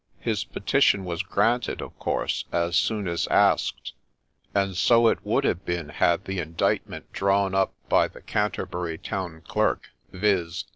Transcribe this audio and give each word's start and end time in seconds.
His 0.19 0.43
petition 0.45 1.05
was 1.05 1.21
granted, 1.21 1.79
of 1.79 1.95
course, 1.99 2.45
as 2.51 2.75
soon 2.75 3.07
as 3.07 3.27
asked; 3.27 3.93
and 4.55 4.75
so 4.75 5.07
it 5.09 5.23
would 5.23 5.43
have 5.43 5.63
been 5.63 5.89
had 5.89 6.25
the 6.25 6.39
indictment 6.39 7.13
drawn 7.13 7.53
up 7.53 7.75
by 7.87 8.07
the 8.07 8.21
Canter 8.23 8.65
bury 8.65 8.97
town 8.97 9.43
clerk, 9.47 9.89
viz. 10.11 10.65